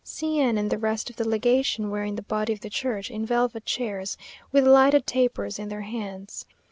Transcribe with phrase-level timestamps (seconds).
[0.03, 3.11] C n and the rest of the legation were in the body of the church,
[3.11, 4.17] in velvet chairs,
[4.51, 6.47] with lighted tapers in their hands.